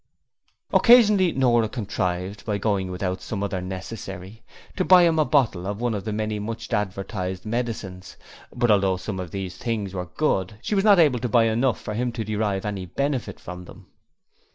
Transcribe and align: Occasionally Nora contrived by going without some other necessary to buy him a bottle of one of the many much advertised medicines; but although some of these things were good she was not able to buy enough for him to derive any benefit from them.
Occasionally 0.73 1.31
Nora 1.31 1.69
contrived 1.69 2.43
by 2.43 2.57
going 2.57 2.89
without 2.89 3.21
some 3.21 3.43
other 3.43 3.61
necessary 3.61 4.41
to 4.75 4.83
buy 4.83 5.03
him 5.03 5.19
a 5.19 5.25
bottle 5.25 5.67
of 5.67 5.79
one 5.79 5.93
of 5.93 6.05
the 6.05 6.11
many 6.11 6.39
much 6.39 6.73
advertised 6.73 7.45
medicines; 7.45 8.17
but 8.51 8.71
although 8.71 8.97
some 8.97 9.19
of 9.19 9.29
these 9.29 9.57
things 9.57 9.93
were 9.93 10.07
good 10.07 10.57
she 10.63 10.73
was 10.73 10.83
not 10.83 10.97
able 10.97 11.19
to 11.19 11.29
buy 11.29 11.43
enough 11.43 11.79
for 11.79 11.93
him 11.93 12.11
to 12.13 12.23
derive 12.23 12.65
any 12.65 12.87
benefit 12.87 13.39
from 13.39 13.65
them. 13.65 13.91